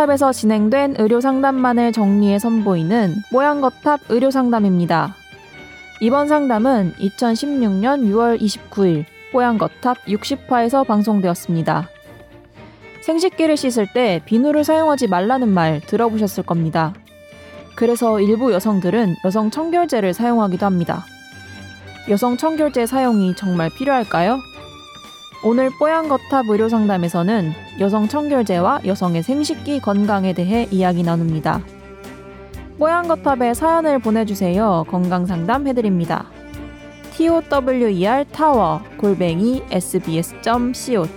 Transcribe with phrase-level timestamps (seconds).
[0.00, 5.14] 뽀양거탑에서 진행된 의료 상담만을 정리해 선보이는 뽀양거탑 의료 상담입니다.
[6.00, 11.88] 이번 상담은 2016년 6월 29일 뽀양거탑 60화에서 방송되었습니다.
[13.02, 16.94] 생식기를 씻을 때 비누를 사용하지 말라는 말 들어보셨을 겁니다.
[17.74, 21.04] 그래서 일부 여성들은 여성 청결제를 사용하기도 합니다.
[22.08, 24.38] 여성 청결제 사용이 정말 필요할까요?
[25.42, 31.62] 오늘 뽀얀거탑 의료상담에서는 여성 청결제와 여성의 생식기 건강에 대해 이야기 나눕니다.
[32.78, 34.84] 뽀얀거탑에 사연을 보내주세요.
[34.88, 36.26] 건강상담 해드립니다.
[37.16, 41.10] tower 골뱅이 sbs.co.kr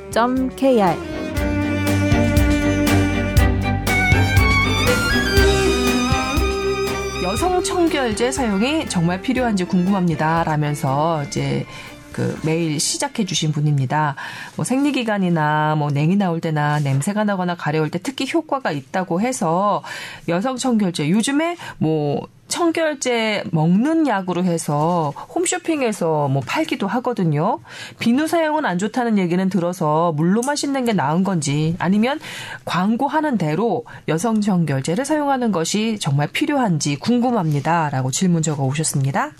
[7.24, 10.44] 여성 청결제 사용이 정말 필요한지 궁금합니다.
[10.46, 11.66] 라면서 이제
[12.14, 14.16] 그 메일 시작해 주신 분입니다.
[14.56, 19.84] 뭐 생리 기간이나 뭐 냉이 나올 때나 냄새가 나거나 가려울 때 특히 효과가 있다고 해서
[20.30, 27.60] 여성 청결제 요즘에 뭐 청결제 먹는 약으로 해서 홈쇼핑에서 뭐 팔기도 하거든요.
[27.98, 32.20] 비누 사용은 안 좋다는 얘기는 들어서 물로만 씻는 게 나은 건지 아니면
[32.66, 37.90] 광고하는 대로 여성 청결제를 사용하는 것이 정말 필요한지 궁금합니다.
[37.90, 39.32] 라고 질문 적어 오셨습니다.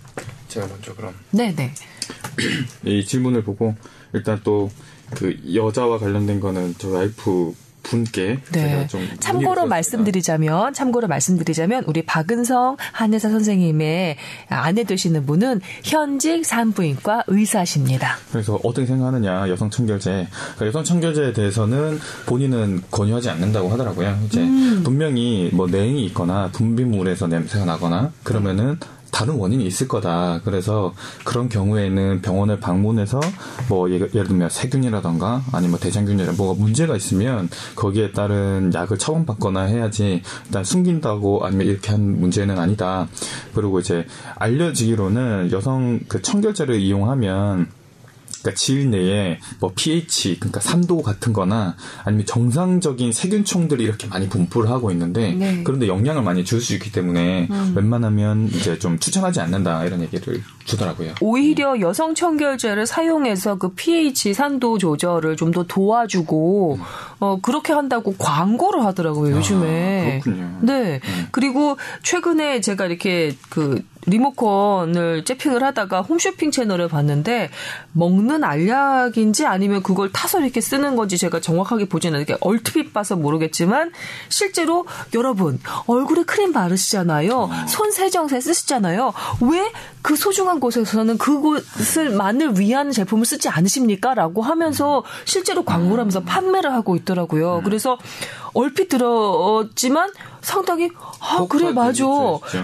[0.54, 1.14] 제가 먼저 그럼.
[1.32, 1.74] 네네.
[2.86, 3.76] 이 질문을 보고
[4.14, 4.70] 일단 또
[5.14, 8.88] 그 여자와 관련된 거는 저 와이프 분께 네.
[9.20, 14.16] 참고로 말씀드리자면 참고로 말씀드리자면 우리 박은성 한의사 선생님의
[14.48, 18.16] 아내 되시는 분은 현직 산부인과 의사십니다.
[18.32, 24.18] 그래서 어떻게 생각하느냐 여성 청결제 그러니까 여성 청결제에 대해서는 본인은 권유하지 않는다고 하더라고요.
[24.28, 24.82] 이제 음.
[24.86, 28.80] 분명히 뭐 냉이 있거나 분비물에서 냄새가 나거나 그러면은
[29.14, 30.42] 다른 원인이 있을 거다.
[30.44, 30.94] 그래서
[31.24, 33.22] 그런 경우에는 병원을 방문해서
[33.70, 40.24] 뭐 예를 들면 세균이라던가 아니면 뭐 대장균이라 뭐가 문제가 있으면 거기에 따른 약을 처방받거나 해야지
[40.46, 43.08] 일단 숨긴다고 아니면 이렇게 한 문제는 아니다.
[43.54, 44.06] 그리고 이제
[44.36, 47.68] 알려지기로는 여성 그 청결제를 이용하면
[48.44, 54.70] 그러니까 질 내에 뭐 pH 그러니까 3도 같은 거나 아니면 정상적인 세균총들이 이렇게 많이 분포를
[54.70, 55.64] 하고 있는데 네.
[55.64, 57.74] 그런데 영향을 많이 줄 수 있기 때문에 음.
[57.76, 61.14] 웬만하면 이제 좀 추천하지 않는다 이런 얘기를 주더라고요.
[61.20, 66.84] 오히려 여성 청결제를 사용해서 그 pH 산도 조절을 좀 더 도와주고 음.
[67.20, 70.18] 어 그렇게 한다고 광고를 하더라고요, 요즘에.
[70.18, 70.58] 아, 그렇군요.
[70.62, 71.00] 네.
[71.04, 71.28] 음.
[71.32, 77.50] 그리고 최근에 제가 이렇게 그 리모컨을 째핑을 하다가 홈쇼핑 채널을 봤는데
[77.94, 83.92] 먹는 알약인지 아니면 그걸 타서 이렇게 쓰는 건지 제가 정확하게 보지는 않게 얼핏 봐서 모르겠지만
[84.30, 87.50] 실제로 여러분 얼굴에 크림 바르시잖아요.
[87.68, 89.14] 손 세정제 쓰시잖아요.
[89.42, 89.72] 왜
[90.04, 94.14] 그 소중한 곳에서는 그곳을 만을 위한 제품을 쓰지 않으십니까?
[94.14, 97.62] 라고 하면서 실제로 광고를 하면서 판매를 하고 있더라고요.
[97.64, 97.98] 그래서
[98.54, 102.04] 얼핏 들었지만 상당히 아 그래 맞아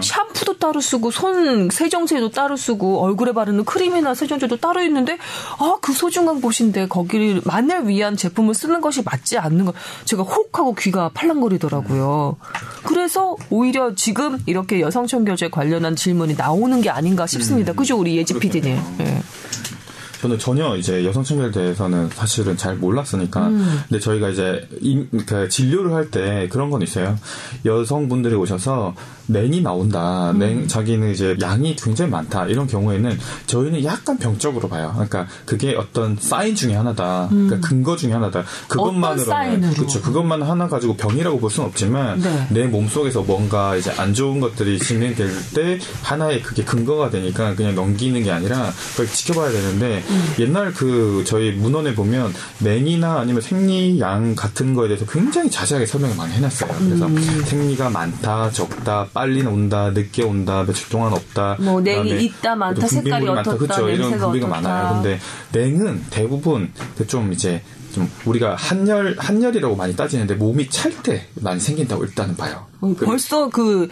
[0.02, 5.18] 샴푸도 따로 쓰고 손 세정제도 따로 쓰고 얼굴에 바르는 크림이나 세정제도 따로 있는데
[5.58, 9.72] 아 그 소중한 곳인데 거기를 만을 위한 제품을 쓰는 것이 맞지 않는 거
[10.04, 12.36] 제가 혹 하고 귀가 팔랑거리더라고요.
[12.84, 17.72] 그래서 오히려 지금 이렇게 여성 청결제 관련한 질문이 나오는 게 아닌가 싶습니다.
[17.72, 17.76] 음.
[17.76, 18.78] 그죠 우리 예지 PD님.
[18.98, 19.22] 네.
[20.20, 23.48] 저는 전혀 이제 여성 청결에 대해서는 사실은 잘 몰랐으니까.
[23.48, 23.80] 음.
[23.88, 27.16] 근데 저희가 이제 임, 그 진료를 할 때 그런 건 있어요.
[27.64, 28.94] 여성분들이 오셔서
[29.26, 30.32] 냉이 나온다.
[30.32, 30.38] 음.
[30.40, 32.46] 냉 자기는 이제 양이 굉장히 많다.
[32.46, 33.16] 이런 경우에는
[33.46, 34.90] 저희는 약간 병적으로 봐요.
[34.94, 37.28] 그러니까 그게 어떤 사인 중에 하나다.
[37.28, 37.46] 그러니까 음.
[37.46, 38.44] 그러니까 근거 중에 하나다.
[38.68, 40.00] 그것만으로는 그렇죠.
[40.02, 42.46] 그것만 하나 가지고 병이라고 볼 수는 없지만 네.
[42.50, 48.20] 내 몸속에서 뭔가 이제 안 좋은 것들이 진행될 때 하나의 그게 근거가 되니까 그냥 넘기는
[48.22, 50.34] 게 아니라 그걸 지켜봐야 되는데 음.
[50.38, 56.32] 옛날 그 저희 문헌에 보면 냉이나 아니면 생리양 같은 거에 대해서 굉장히 자세하게 설명을 많이
[56.34, 56.70] 해놨어요.
[56.78, 57.42] 그래서 음.
[57.44, 61.56] 생리가 많다, 적다, 빨리 온다, 늦게 온다, 며칠 동안 없다.
[61.60, 63.88] 뭐 냉이 있다, 많다, 색깔이 어떻다, 그렇죠.
[63.88, 64.94] 이런 분비가 많아요.
[64.94, 65.18] 근데
[65.52, 72.04] 냉은 대부분 그좀 이제 좀 우리가 한열 한열이라고 많이 따지는데 몸이 찰 때 많이 생긴다고
[72.04, 72.66] 일단은 봐요.
[72.80, 73.88] 어, 벌써 그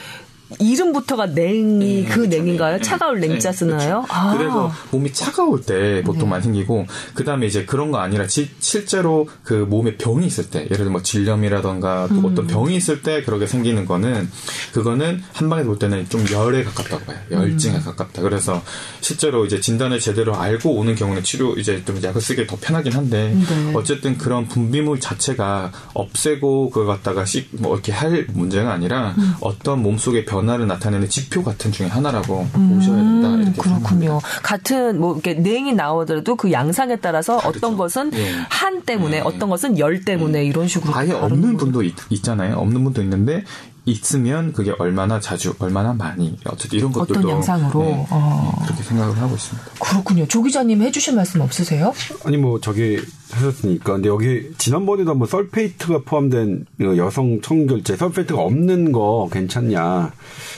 [0.59, 2.29] 이름부터가 냉이 네, 그 그렇죠.
[2.31, 2.77] 냉인가요?
[2.77, 2.83] 네.
[2.83, 4.03] 차가울 네, 냉자 쓰나요?
[4.03, 4.06] 그렇죠.
[4.09, 4.37] 아.
[4.37, 6.29] 그래서 몸이 차가울 때 보통 네.
[6.31, 10.62] 많이 생기고 그 다음에 이제 그런 거 아니라 지, 실제로 그 몸에 병이 있을 때
[10.65, 12.25] 예를 들어 뭐 질염이라던가 또 음.
[12.25, 14.31] 어떤 병이 있을 때 그렇게 생기는 거는
[14.73, 17.19] 그거는 한 방에 볼 때는 좀 열에 가깝다고 봐요.
[17.31, 17.83] 열증에 음.
[17.85, 18.23] 가깝다.
[18.23, 18.62] 그래서
[19.00, 23.35] 실제로 이제 진단을 제대로 알고 오는 경우는 치료 이제 좀 약을 쓰기 더 편하긴 한데
[23.35, 23.73] 네.
[23.75, 29.35] 어쨌든 그런 분비물 자체가 없애고 그걸 갖다가 씩 뭐 이렇게 할 문제가 아니라 음.
[29.41, 33.75] 어떤 몸속의 병 변화를 나타내는 지표 같은 중에 하나라고 보셔야 된다 이렇게 음, 그렇군요.
[33.75, 34.19] 생각합니다.
[34.43, 38.31] 같은 뭐 이렇게 냉이 나오더라도 그 양상에 따라서 어떤 것은 예.
[38.49, 39.20] 한 때문에 예.
[39.20, 41.58] 어떤 것은 열 때문에 이런 식으로 아예 없는 거.
[41.58, 42.56] 분도 있, 있잖아요.
[42.56, 43.44] 없는 분도 있는데
[43.90, 47.82] 있으면 그게 얼마나 자주, 얼마나 많이 어쨌든 이런 것들도 어떤 양상으로?
[47.82, 48.52] 네, 어.
[48.61, 49.69] 네, 그렇게 생각을 하고 있습니다.
[49.81, 50.26] 그렇군요.
[50.26, 51.93] 조 기자님 해주실 말씀 없으세요?
[52.25, 52.99] 아니 뭐 저기
[53.31, 60.12] 하셨으니까 근데 여기 지난번에도 한번 설페이트가 포함된 여성 청결제 설페이트가 없는 거 괜찮냐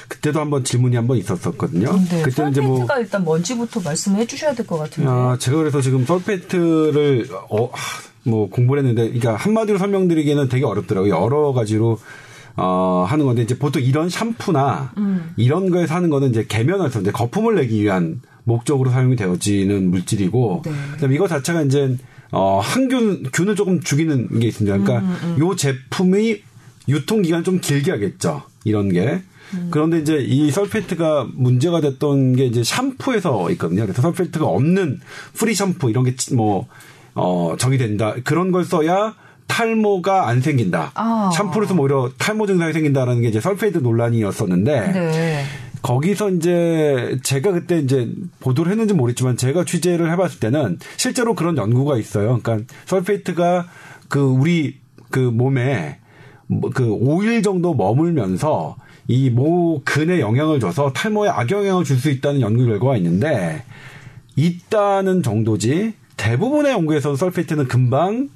[0.09, 1.93] 그때도 한번 질문이 한번 있었었거든요.
[2.11, 2.23] 네.
[2.23, 5.09] 그때는 이제 뭐 sulfate가 일단 뭔지부터 말씀해 주셔야 될 것 같은데.
[5.11, 11.15] 아, 제가 그래서 지금 sulfate를 어, 하, 뭐 공부를 했는데, 그러니까 한마디로 설명드리기에는 되게 어렵더라고요.
[11.17, 11.99] 여러 가지로
[12.57, 15.33] 어, 하는 건데 이제 보통 이런 샴푸나 음.
[15.37, 20.73] 이런 거에서 하는 거는 이제 계면해서 이제 거품을 내기 위한 목적으로 사용이 되어지는 물질이고, 네.
[20.93, 21.97] 그다음에 이거 자체가 이제
[22.33, 24.79] 어, 항균 균을 조금 죽이는 게 있습니다.
[24.79, 26.43] 그러니까 음, 요 제품이
[26.89, 28.43] 유통 기간 좀 길게 하겠죠.
[28.65, 29.23] 이런 게.
[29.55, 29.69] 음.
[29.71, 33.83] 그런데 이제 이 sulfate가 문제가 됐던 게 이제 샴푸에서 있거든요.
[33.83, 35.01] 그래서 sulfate가 없는
[35.35, 36.67] free 샴푸 이런 게 뭐
[37.15, 38.15] 어, 정이 된다.
[38.25, 39.15] 그런 걸 써야
[39.51, 40.93] 탈모가 안 생긴다.
[40.95, 41.31] 아.
[41.35, 45.45] 샴푸를 쓰면 오히려 탈모 증상이 생긴다라는 게 이제 sulfate 논란이었었는데 네.
[45.83, 48.09] 거기서 이제 제가 그때 이제
[48.39, 52.39] 보도를 했는지 모르겠지만 제가 취재를 해봤을 때는 실제로 그런 연구가 있어요.
[52.41, 53.67] 그러니까 sulfate가
[54.09, 54.79] 그 우리
[55.11, 55.99] 그 몸에
[56.47, 58.77] 뭐그 5일 정도 머물면서
[59.09, 63.65] 이 모 근에 영향을 줘서 탈모에 악영향을 줄 수 있다는 연구 결과가 있는데
[64.37, 68.29] 있다는 정도지 대부분의 연구에서 설페이트는 금방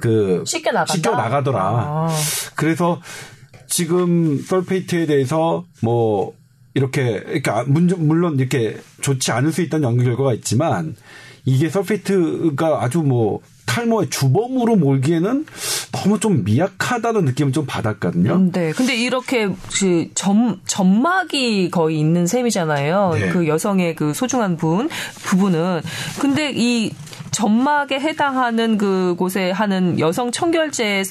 [0.00, 0.92] 그 쉽게 나간다.
[0.94, 1.60] 쉽게 나가더라.
[1.62, 2.08] 아.
[2.54, 3.00] 그래서
[3.66, 6.32] 지금 설페이트에 대해서 뭐
[6.74, 10.94] 이렇게 그러니까 문- 물론 이렇게 좋지 않을 수 있다는 연구 결과가 있지만
[11.44, 15.44] 이게 설페이트가 아주 뭐 탈모의 주범으로 몰기에는
[15.92, 18.34] 너무 좀 미약하다는 느낌을 좀 받았거든요.
[18.34, 18.72] 음, 네.
[18.72, 23.10] 근데 이렇게 그 점, 점막이 거의 있는 셈이잖아요.
[23.14, 23.28] 네.
[23.28, 24.88] 그 여성의 그 소중한 분,
[25.24, 25.82] 부분은.
[26.18, 26.92] 근데 이
[27.30, 31.04] 점막에 해당하는 그곳에 하는 여성 청결제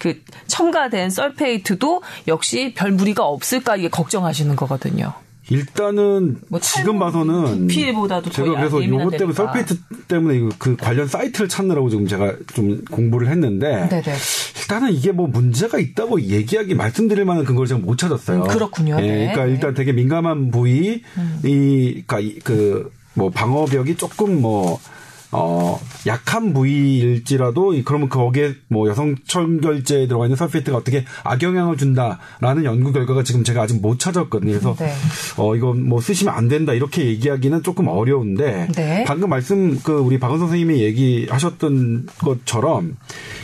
[0.00, 5.12] 그 첨가된 설페이트도 역시 별 무리가 없을까 이게 걱정하시는 거거든요.
[5.50, 9.32] 일단은 뭐 지금 봐서는 두피보다도 제가 더 그래서 요것 때문에.
[9.34, 14.14] sulfate 때문에 그 관련 사이트를 찾느라고 지금 제가 좀 공부를 했는데 네네.
[14.60, 18.42] 일단은 이게 뭐 문제가 있다고 얘기하기 말씀드릴 만한 근거를 제가 못 찾았어요.
[18.42, 18.98] 음, 그렇군요.
[19.00, 19.16] 예, 네.
[19.32, 19.52] 그러니까 네.
[19.52, 21.02] 일단 되게 민감한 부위
[21.44, 24.80] 이 그러니까 그 뭐 방어벽이 조금 뭐
[25.30, 32.64] 어, 약한 부위일지라도, 이- 그러면 거기에 뭐 여성 청결제에 들어가 있는 sulfate가 어떻게 악영향을 준다라는
[32.64, 34.52] 연구 결과가 지금 제가 아직 못 찾았거든요.
[34.52, 34.92] 그래서, 네.
[35.36, 39.04] 어, 이거 뭐 쓰시면 안 된다, 이렇게 얘기하기는 조금 어려운데, 네.
[39.06, 42.96] 방금 말씀, 그, 우리 박은 선생님이 얘기하셨던 것처럼,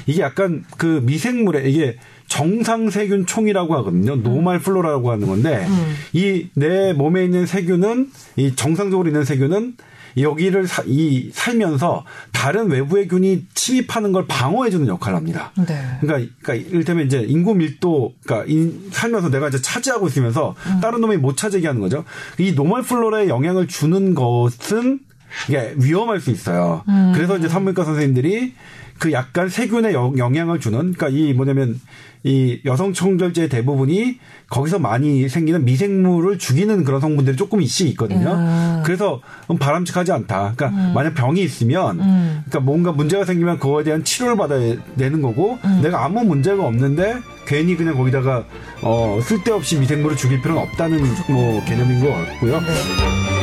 [0.06, 1.96] 이게 약간 그 미생물에, 이게
[2.28, 4.16] 정상 세균 총이라고 하거든요.
[4.16, 5.66] normal flora라고 하는 건데,
[6.14, 9.76] 이 내 몸에 있는 세균은, 이 정상적으로 있는 세균은
[10.16, 15.52] 여기를 사- 이 살면서 다른 외부의 균이 침입하는 걸 방어해주는 역할을 합니다.
[15.56, 15.64] 네.
[16.00, 21.16] 그러니까, 그러니까 이를테면 이제 인구 밀도, 그러니까 이- 살면서 내가 이제 차지하고 있으면서 다른 놈이
[21.16, 22.04] 못 차지하게 하는 거죠.
[22.38, 25.00] 이 normal flora에 영향을 주는 것은
[25.48, 26.84] 이게 위험할 수 있어요.
[27.14, 28.54] 그래서 이제 산부인과 선생님들이
[28.98, 31.80] 그 약간 세균에 영- 영향을 주는, 그러니까 이 뭐냐면
[32.22, 38.82] 이 여성 청결제 대부분이 거기서 많이 생기는 미생물을 죽이는 그런 성분들이 조금씩 있거든요.
[38.84, 39.20] 그래서
[39.58, 40.54] 바람직하지 않다.
[40.56, 46.04] 그러니까 만약 병이 있으면, 그러니까 뭔가 문제가 생기면 그거에 대한 치료를 받아야 되는 거고, 내가
[46.04, 48.44] 아무 문제가 없는데 괜히 그냥 거기다가
[48.80, 52.60] 어 쓸데없이 미생물을 죽일 필요는 없다는 뭐 개념인 것 같고요.
[52.60, 53.33] 네.